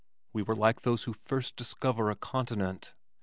We 0.33 0.41
were 0.41 0.55
like 0.55 0.81
those 0.81 1.03
who 1.03 1.13
first 1.13 1.55
discover 1.55 2.09
a 2.09 2.15
continent. 2.15 2.95